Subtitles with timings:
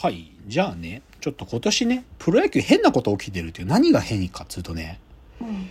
[0.00, 0.30] はい。
[0.46, 5.00] じゃあね、ちょっと今年ね、プロ野球変なこと起きてるっていう何が変かっつうとね、
[5.40, 5.70] うん。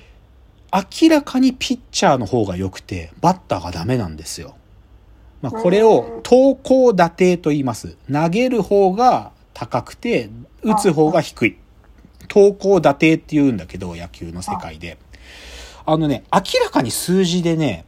[0.74, 4.58] 明らかにピッチャーの方が良くて、バッターがダメなんですよ。
[5.42, 7.96] まあ、これを投高打低と言います。
[8.12, 10.30] 投げる方が高くて、
[10.62, 11.58] 打つ方が低い。
[12.28, 14.98] 投高打低って言うんだけど、野球の世界で。
[15.86, 17.86] あのね、明らかに数字でね、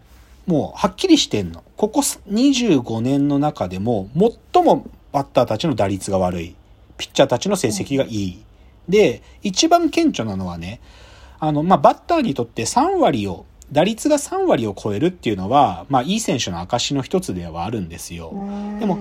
[0.48, 1.66] もうはっきりしてんの。
[1.76, 4.10] ここ25年の中でも、
[4.54, 6.56] 最もバッターたちの打率が悪い。
[6.98, 8.44] ピッチャーたちの成績がいい。
[8.88, 10.82] で、一番顕著なのはね、
[11.40, 18.32] あの、まあ、バッターにとって3割を、打率が3割を超えるっていうのは、まあ、いい選手の証の一つではあるんですよ。
[18.80, 18.98] でも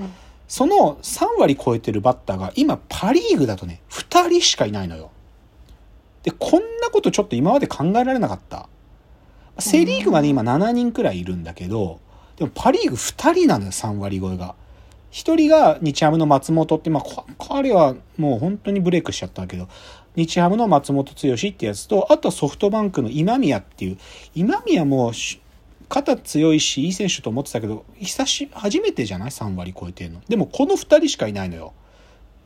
[0.47, 5.11] その3割超えてるバッターが今パリーグだとね、2人しかいないのよ。
[6.23, 8.69] で、こんなことちょっと今まで考えられなかった。
[9.59, 12.01] セリーグまで今7人くらいいるんだけど、
[12.37, 14.55] でもパリーグ2人なのよ、3割超えが。
[15.13, 19.69] 1人が日ハムの松本って、まあ、彼はもう本当にブレイクしちゃったけど、
[20.17, 23.99] 日ハムの松本剛ってやつと、あとはソフトバンクの今宮っていう、
[24.35, 25.13] 今宮も
[25.89, 30.21] 肩強いし、いい選手と思ってたけど、久し、初めてじゃない ?3 割超えてるの。
[30.29, 31.73] でもこの2人しかいないのよ。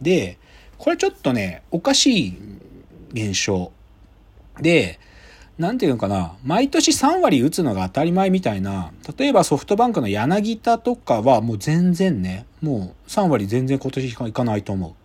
[0.00, 0.38] で、
[0.78, 2.38] これちょっとね、おかしい
[3.12, 3.72] 現象。
[4.60, 5.00] で、
[5.58, 15.02] なんていうのかな、毎年3割打つのが当たり前みたいな、例えばソフトバンクの柳田とかはもう全然ね、もう3割全然今年いかないと思う。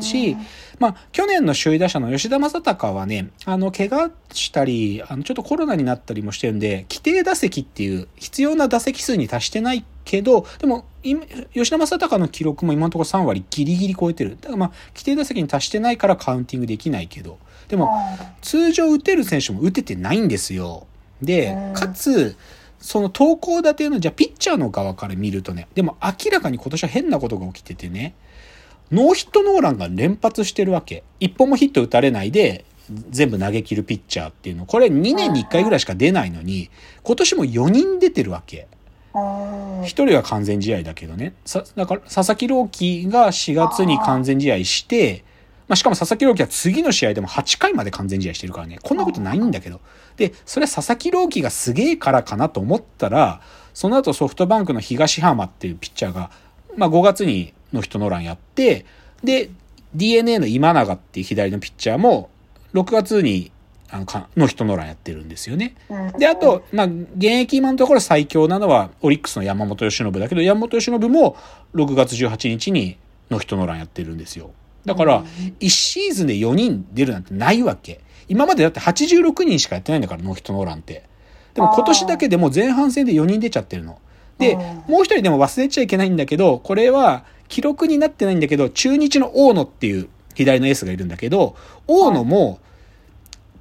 [0.00, 0.36] し、
[0.78, 11.24] まあ、去年の首位打者の吉田正尚はね、あの、怪我したり、あの、ちょっとコロナになったりもしてるんで、規定打席っていう必要な打席数に達してないけど、でも、今
[11.54, 14.36] 吉田正尚の記録も今のところ3割ギリギリ超えてる。
[14.40, 17.90] だからまあ、規定打席に達してないからカウンティングできないけど、でも、
[18.42, 20.86] 通常打てる選手も打ててないんですよ。
[21.22, 22.36] で、かつ、
[22.80, 28.14] その投稿立ての、じゃあピッチャーの側から見るとね、でも明らかに今年は変なことが起きててね、
[28.90, 31.04] ノーヒットノーランが連発してるわけ。
[31.20, 32.64] 一本もヒット打たれないで、
[33.10, 34.64] 全部投げ切るピッチャーっていうの。
[34.64, 36.70] これ2年に1回ぐらいしか出ないのに、
[37.02, 38.66] 今年も4人出てるわけ。
[39.12, 41.34] 1人は完全試合だけどね。
[41.44, 45.24] さ、だから佐々木朗希が4月に完全試合して、
[45.68, 48.78] まあ、しかも佐々木朗希は次の試合でも8回まで完全試合してるからね。
[48.82, 49.80] こんなことないんだけど。
[50.16, 53.42] で、それは佐々木朗希がすげえからかなと思ったら、
[53.74, 56.30] その後ソフトバンクの東浜っていうピッチャーが、
[56.76, 58.86] まあ、5月にの人ノランやって、
[59.22, 59.50] で、
[59.94, 62.30] DNA の今永っていう左のピッチャーも、
[62.72, 63.52] 6月に、
[63.90, 65.74] あの、かの人ノランやってるんですよね。
[66.18, 71.36] で、あと、まあ、現役今のところ最強なのは、オリックスの山本由伸だけど、山本由伸も
[71.74, 72.96] 6月18日に
[73.30, 74.50] の人ノランやってるんですよ。
[74.88, 75.24] だから、
[75.60, 78.00] 1シーズンで4人出るなんてないわけ。
[78.26, 81.04] 今までだって86人しかやってないんだから、ノーヒットノーランって。
[81.54, 83.98] でも今年だけでも前半戦で4人出ちゃってるの。
[84.38, 84.56] で、
[84.86, 91.56] もう一人でも忘れちゃいけないんだけど、これは記録になってないんだけど、中日の大野っていう左のエースがいるんだけど、
[91.86, 92.60] 大野も、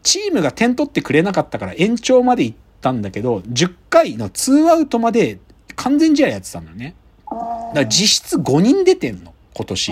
[0.03, 5.39] チームが点取ってくれなかったから延長まで行ったんだけど、10回の2アウトまで
[5.75, 6.95] 完全試合やってたんだよね。
[7.29, 9.91] だから実質5人出てんの、今年。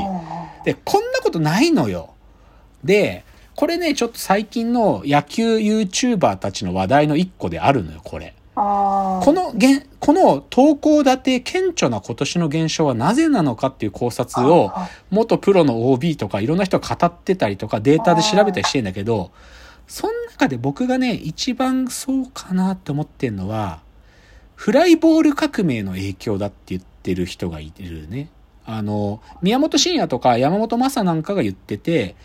[0.64, 2.12] で、こんなことないのよ。
[2.84, 8.36] で、これね、ちょっと最近の野球 YouTuber たちの話題の一個であるのよ、これ。
[8.54, 14.72] このげん、この投稿立て顕著な今年の現象はなぜなのかっていう考察を、
[15.10, 19.32] 元プロの OB とかいろんな人が語ってたりとかデータで調べたりしてんだけど、
[19.88, 23.82] その中で僕がね、一番そうかなって思ってんのは、
[24.56, 28.30] フライボール革命の影響だって言ってる人がいるね。
[28.66, 32.16] あの、宮本慎也とか山本昌なんかが言ってて、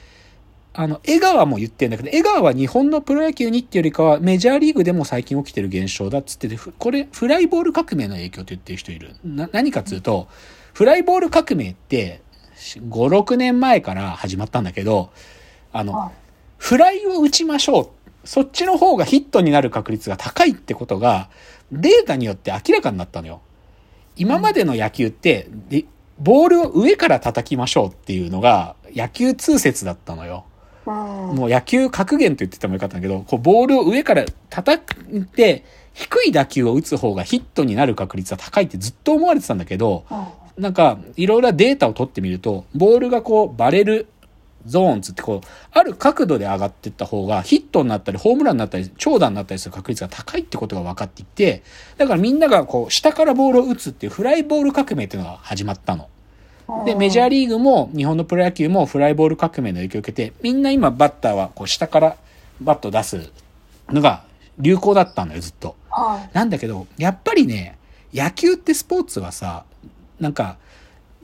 [0.73, 9.17] あの、江川も言ってんだけど、江川は日本のプロ野球にっていうよりかは、メジャーリーグでも最近起きてる現象だっつってて、これ、フライボール革命の影響って言ってる人いる。
[9.25, 10.29] な、何かっつうと、
[10.73, 12.23] フライボール革命って、
[12.55, 15.11] 5、6年前から始まったんだけど、
[15.73, 16.13] あの、
[16.57, 17.89] フライを打ちましょう。
[18.25, 21.31] そっちの方がヒットになる確率が高いってことが、
[21.73, 23.41] データによって明らかになったのよ。
[24.17, 25.85] 今までの野球って、で
[26.21, 30.45] ボールを上から叩きましょうっていうのが、野球通説だったのよ。
[30.87, 34.83] もう野球格言と言っててもよかったんだけど、こうボールを上から叩
[35.13, 40.05] いて、低い打球を打つ方がヒットになる確率は高いってずっと思われてたんだけど、
[40.59, 44.07] なんか、いろいろデータを取ってみると、ボールがこう、バレる
[44.67, 51.63] ゾーンつってこう、ある角度で上がっていった方が、ヒットになったり、ホームランになったり、長打になったりする確率が高いってことが分かっていて、
[51.97, 56.09] だからみんながこう、下からボールを打つっていうフライボール革命っていうのが始まったの。
[56.85, 62.17] で、メジャーリーグも、日本のプロ野球もフライボール革命の影響を受けて、みんな今バッターはこう、下から
[62.61, 63.31] バットを出す
[63.89, 64.23] のが
[64.59, 65.75] 流行だったのよ、ずっと。
[66.33, 67.77] なんだけど、やっぱりね、
[68.15, 69.65] 野球ってスポーツはさ、
[70.21, 70.59] なんか、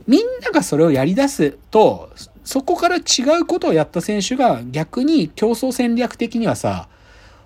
[0.06, 2.10] みんながそれをやり出すと、
[2.44, 3.00] そこから違
[3.40, 6.88] うことをやった選手が逆に競争戦略的にはさ、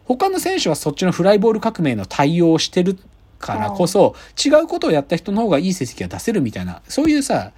[0.04, 2.98] 他の選手はそっちのフライボール革命の対応をしてる
[3.38, 4.14] からこそ、
[4.44, 7.52] 違うことをやった人の方がいい成績が出せるみたいな、そういうさ、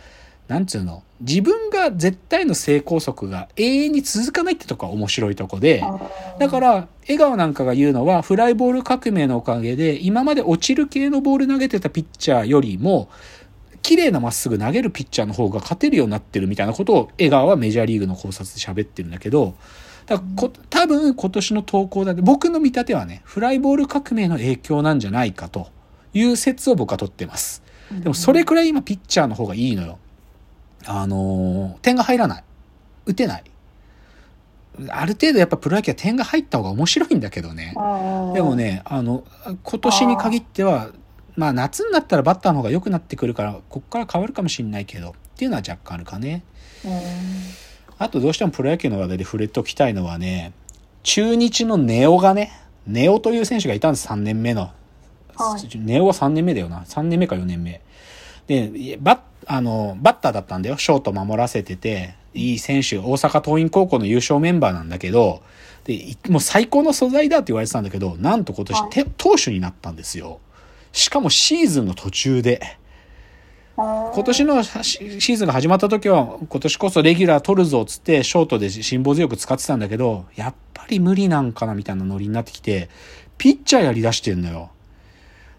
[0.49, 5.83] なんつうの、自分が絶対の成功則が永遠に続かないってとこが面白いとこで、
[6.39, 13.09] だから、笑顔なんかが言うのは、フライボール革命のおかげで、今まで落ちる系のボール投げてたピッチャーよりも、
[13.83, 19.55] 綺麗なまっすぐ投げるピッチャーの方が勝てるようになってるみたいなことを江川はメジャーリーグの考察で喋ってるんだけど、
[20.07, 25.69] だこ多分今年の投稿だって僕の見立てはね、フライボール革命の影響なんじゃないかと
[26.15, 27.63] いう説を僕は取ってます。
[27.91, 29.99] でもそれくらい今ピッチャーの方がいいのよ。
[30.87, 32.45] あのー、点が入らない。
[33.07, 33.45] 打てない。
[34.89, 37.75] ある程度やっぱプロ野球は点が入った方が面白いんだけどね。
[38.35, 39.25] でもね、あの、
[39.63, 40.91] 今年に限っては
[41.37, 46.45] まあ夏になったらバッターの方が良くなってくるから、こっから変わるかもしんないけど、っていうのは若干あるかね。
[47.99, 50.53] あとどうしてもプロ野球の話題で触れておきたいのはね、
[51.03, 52.53] 中日のネオがね、
[52.87, 54.71] ネオという選手がいたんです、3年目の。
[55.35, 56.83] はい、ネオは3年目だよな。
[56.83, 57.81] 3年目か4年目。
[58.47, 60.77] で、バッ、あの、バッターだったんだよ。
[60.77, 65.43] ショート守らせてて、いい選手、大阪桐蔭高校の優勝メンバーなんだけど、
[65.85, 70.41] で、もう最高の素材だって言われてたんだけど、なんと今年、はい、投手になったんですよ。
[70.93, 72.79] しかもシーズンの途中で。
[73.75, 82.91] 今年のシーズンが始まった時は、今年こそレギュラー取るぞっつって、ショートで辛抱強く使ってたんだけど、やっぱり無理なんかなみたいなノリになってきて、
[83.39, 84.71] ピッチャーやり出してんのよ。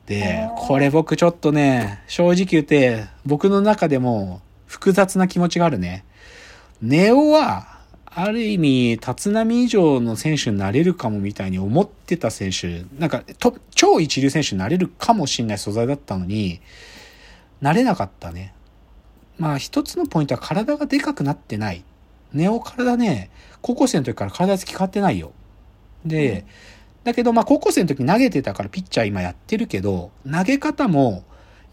[0.06, 6.06] で、これ僕ちょっとね、正直言って、僕の中でも複雑な気持ちがあるね。
[6.82, 7.73] ネオは、
[8.16, 16.62] ある意味、立浪以上の選手になれるかもみたいに思ってた選手、なんか、と、超一流選手になれるかもしれない素材だったのに、
[17.60, 18.54] なれなかったね。
[19.40, 21.84] まあ、一つのポイントは体がでかくなってない。
[22.34, 23.32] ネオ体ね、
[23.62, 25.32] 高校生の時から体つき変わってないよ。
[26.06, 26.44] で、うん、
[27.06, 31.24] だけど、まあ、高校生の時投げてたからピッチャー今やってるけど、投げ方も、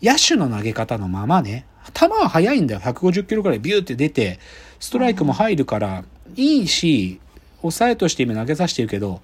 [0.03, 2.81] 野手の投げ方のままね、球は速いんだよ。
[2.81, 4.39] 150キロくらいビューって出て、
[4.79, 6.05] ストライクも入るから、
[6.37, 7.21] いいし、
[7.63, 9.21] 抑えとして今投げさせてるけど、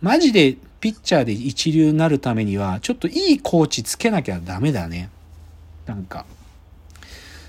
[0.00, 5.10] マジでピッチャーで一流になるためには、ちょっといいコーチつけなきゃダメだね。
[5.86, 6.24] なんか。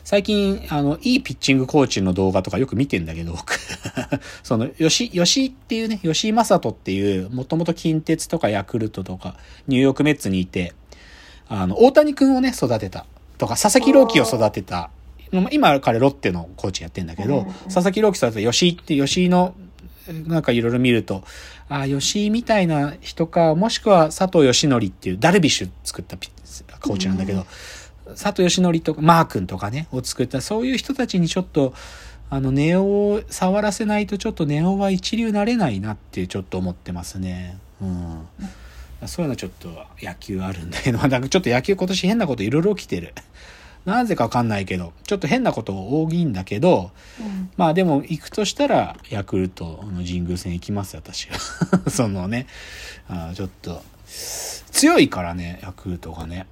[0.03, 3.37] 最近、あの、いいピッチングコーチの動画とかよく見てんだけど、
[4.43, 9.37] その、吉、吉っていうね、吉井正人っていう、もともと近鉄とかヤクルトとか、
[9.67, 10.73] ニューヨークメッツにいて、
[11.47, 13.05] あの、大谷君をね、育てた。
[13.37, 14.89] とか、佐々木朗希を育てた
[15.51, 19.55] 今彼ロッテのコーチやってんだけど、佐々木朗希さんと吉井って吉井の
[20.27, 21.23] なんかいろいろ見ると、
[21.69, 27.45] ああ、吉井みたいな人か、もしくは佐藤義則っていうダルビッシュ作ったコーチなんだけど、
[28.07, 31.73] 佐藤義則とか、マー君とかね、を作った、そういう人たちにちょっと、
[32.29, 37.57] あの、ネオを触らせないとちょっとネオは一流なれないなってちょっと思ってますね。
[37.81, 38.27] うん。
[39.05, 39.69] そういうのちょっと
[40.01, 43.13] 野球あるんだけど、なんかちょっと野球今年変なこといろいろ起きてる。
[43.85, 51.37] なぜかわかんないけど、ちょっと変なこと多いんだけど、うん、まあでも行くとしたら、ヤクルトの神宮戦行きます私は。
[51.89, 52.47] そのね、
[53.09, 56.45] あちょっと、強いからね、ヤクルトがね。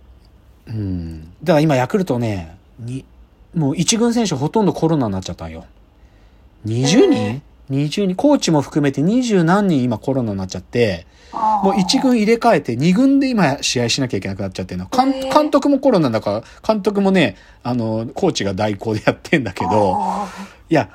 [0.67, 1.21] うん。
[1.43, 3.05] だから今ヤクルトね、に、
[3.53, 5.65] もう一軍選手ほとんどコロナになっちゃったんよ。
[6.65, 11.05] 20人、?20 人、コーチも含めて20何人今コロナになっちゃって、
[11.63, 14.87] もう一軍入れ替えて二軍で今試合しなきゃいけなくなっちゃってるの。
[14.87, 19.97] 監監督もコロナだから、監督もね、あの、コーチが代行でやってんだけど、
[20.69, 20.89] いや、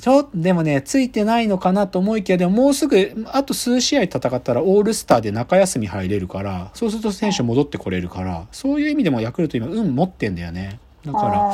[0.00, 10.80] ちょっと、でもね、ついてないのかなと思いきや、でももうすぐ、あと数試合戦ったらオールスターで中休み入れるから、そうすると選手戻ってこれるから、そういう意味でもヤクルト今、運持ってんだよね。
[11.04, 11.52] だから、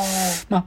[0.49, 0.65] まあ、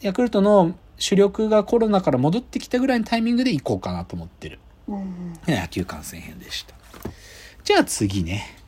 [0.00, 4.58] ヤクルトの主力がコロナから戻ってきたぐらいのタイミングで行こうかなと思ってる。
[4.88, 6.74] うん、野球観戦編でした。
[7.62, 8.58] じゃあ次ね。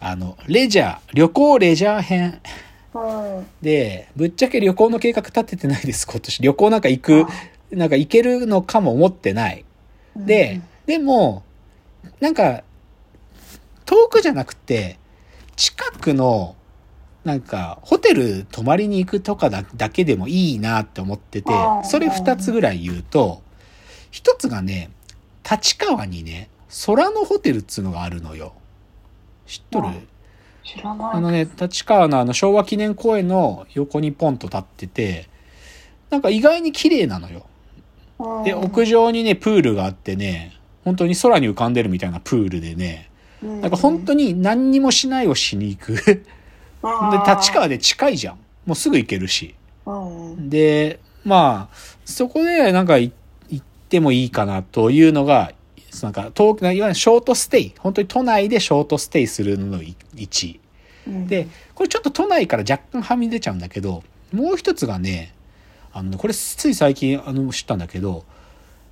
[0.00, 2.40] あの、レジャー、旅行レジャー編。
[3.62, 6.42] で、ぶっちゃけ旅行の計画立ててないです、今年。
[6.42, 7.26] 旅行なんか行く、
[7.70, 9.64] なんか行けるのかも思ってない。
[10.16, 11.44] で、でも、
[12.20, 12.64] なんか、
[13.84, 14.98] 遠くじゃなくて、
[15.56, 16.56] 近くの、
[17.24, 21.52] なんか、ホテル泊まりに行くとかだけでもいいなって思ってて、
[21.84, 23.42] それ二つぐらい言うと、
[24.10, 24.90] 一つがね、
[25.48, 26.48] 立川にね、
[26.86, 28.54] 空のホテルっつうのがあるのよ。
[29.46, 29.88] 知っとる？
[30.64, 31.10] 知らない。
[31.14, 35.28] あのね、立川のあの昭和記念公園の横にポンと立ってて、
[36.08, 37.46] なんか意外に綺麗なのよ。
[38.44, 43.10] で、屋上にね、プールがあってね、本当に空に浮かんでるみたいなプールでね、
[43.42, 46.24] なんか本当に何にもしないをしに行く。
[46.82, 48.38] で、立川で近いじゃん。
[48.66, 49.54] もうすぐ行けるし。
[49.86, 49.92] う
[50.36, 50.50] ん。
[50.50, 53.12] で、まあ、そこでなんかい
[53.48, 55.52] 行ってもいいかなというのが、
[56.02, 57.74] なんか、東いわゆるショートステイ。
[57.78, 60.60] 本当に都内でショートステイするのの1。
[61.08, 65.34] うんで、これちょっと都内から若干はみ出ちゃうんだけど、もう一つがね、
[65.92, 68.24] あの、これつい最近あの知ったんだけど、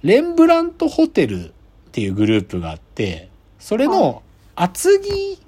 [0.02, 1.52] レンブラントホテルっ
[1.92, 3.28] ていうグループがあって、
[3.58, 4.22] それの
[4.56, 5.40] 厚木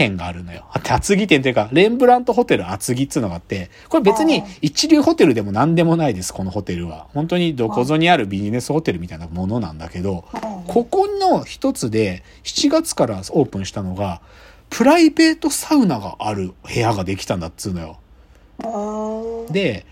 [0.00, 0.64] 店があるのよ。
[0.72, 7.08] 厚木店っていうか、レンブラントホテル厚木っつうのがあって、これ別に一流ホテルでも何でもないです、このホテルは。
[7.12, 10.24] 本当にどこぞにあるビジネスホテルみたいなものなんだけど、
[10.66, 14.22] ここの一つで7月からオープンしたのが、
[14.70, 17.98] プライベートサウナがある部屋ができたんだっつうのよ。
[18.64, 19.52] うん。
[19.52, 19.84] で、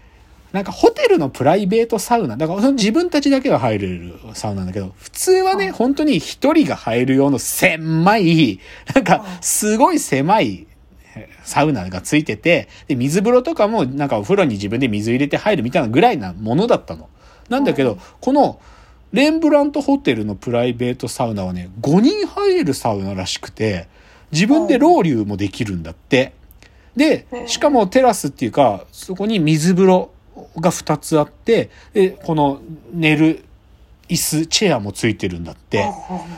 [0.52, 8.60] なんかホテルのプライベートサウナ、だからその自分たちだけが入れるサウナなんだけど、普通はね、うん本当に一人が入る用の狭い、
[8.94, 10.66] なんかすごい狭い
[11.14, 17.08] えサウナがついてて、で、水風呂とかもなんかお風呂に自分で水入れて入るみたいなぐらいなものだったの。
[17.48, 18.60] なんだけどうん、この
[19.12, 23.88] レンブラントホテルのプライベートサウナはね、5人入れるサウナらしくて、
[24.32, 26.32] 自分でロウリュもできるんだって。
[26.96, 30.10] でしかもテラスっていうか、そこに水風呂
[30.56, 32.60] が2つあって、で、この
[32.92, 33.44] 寝る
[34.08, 35.84] 椅子、チェアもついてるんだって。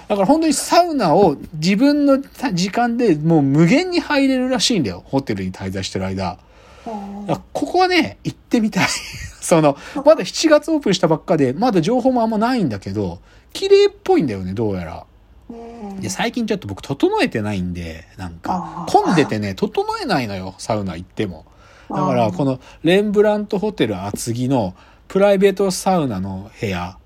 [0.08, 2.20] だから本当にサウナを自分の
[2.52, 5.02] 時間でもう無限に入れるらしいんだよ。
[5.06, 6.38] ホテルに滞在してる間。
[6.84, 8.88] ここはね、行ってみたい。
[9.40, 13.20] その、まだ7月オープンしたばっかで、まだ情報もあんまないんだけど、
[13.52, 15.04] 綺麗っぽいんだよね、どうやら。
[15.50, 15.52] う
[15.96, 21.44] んで、最近ちょっと僕整えてないんで、なんか、混んでてね、整えないのよ、サウナ行っても。
[21.90, 24.74] だから、このレンブラントホテル厚木の
[25.08, 26.96] プライベートサウナの部屋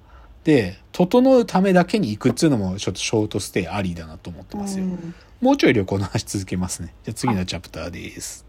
[0.44, 4.84] で、整うためだけに行くっていうのも、ちょっとショートステイありだなと思ってますよ。
[4.84, 5.14] うん
[5.44, 6.94] もうちょい旅行の話続けますね。
[7.04, 8.46] じゃあ次のチャプターです。